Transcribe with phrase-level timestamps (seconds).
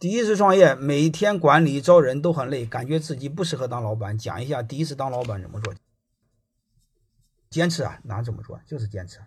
[0.00, 4.16] 第一次创业，每天管理招人都很累，感觉自己不适合当老板。
[4.16, 5.74] 讲一下第一次当老板怎么做？
[7.50, 8.58] 坚持啊，哪怎么做？
[8.66, 9.20] 就是坚持。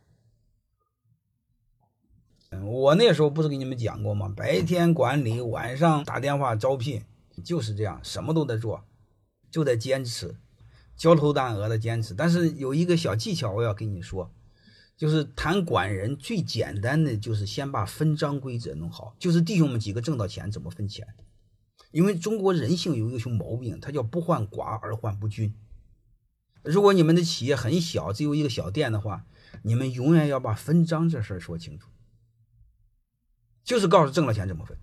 [2.50, 4.34] 嗯，我那时候不是给你们讲过吗？
[4.36, 7.06] 白天管理，晚上打电话招聘，
[7.44, 8.84] 就是这样，什么都得做，
[9.52, 10.36] 就得坚持，
[10.98, 12.16] 焦头烂额的坚持。
[12.16, 14.32] 但是有一个小技巧，我要跟你说。
[14.96, 19.16] 就是谈管人最简单的，就是先把分章规则弄好。
[19.20, 21.08] 就是弟兄们几个挣到钱怎么分钱？
[21.92, 25.54] 因为中国人性有一个熊毛病，它叫不患寡而患不均。
[26.64, 29.26] 如果你们的企业很小，只有一个小店的话，
[29.64, 31.90] 你们永远要把分章这事儿说清楚。
[33.64, 34.78] 就是告诉挣了钱怎么分，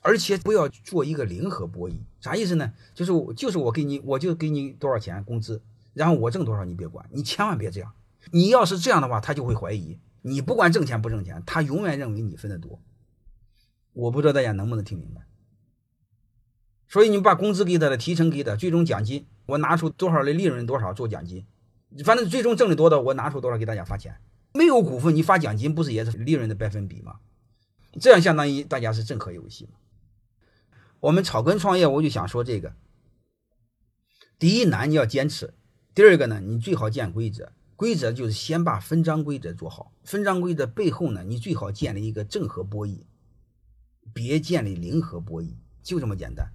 [0.00, 1.98] 而且不要做一个零和博弈。
[2.20, 2.72] 啥意思呢？
[2.94, 5.62] 就是就是我给你，我就给你多少钱工资，
[5.92, 7.92] 然后我挣多少你别管，你千万别这样。
[8.30, 12.80] 你要是这样的话，他就会怀疑你不管挣钱不挣钱，他永远认为你分的多。
[13.92, 15.22] 我不知道大家能不能听明白。
[16.88, 21.46] 所以你把工资给他的，提成给他，最终奖金我拿出多少的利润多少做奖金，
[22.04, 24.16] 反正最终挣的多的我拿出多少给大家发钱。
[24.52, 27.16] 没有股份你发奖金不是也是利润的百分比吗？
[28.00, 29.78] 这样相当于大家是正和游戏嘛。
[31.00, 32.74] 我们草根创业，我就想说这个：
[34.38, 35.54] 第一难你要坚持，
[35.94, 37.52] 第二个呢，你最好建规则。
[37.76, 43.02] 规则就是先把分章规则做好，分章规则背后呢，你最好建立一个正和博弈，
[44.14, 46.46] 别建立零和博弈，就这么简单。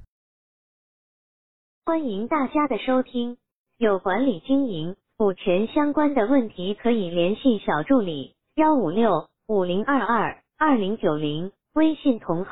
[1.86, 3.38] 欢迎大家的收听，
[3.78, 12.52] 有管理经营、股权相关的问题可以联系小助理幺五六五零二二二零九零，微信同号。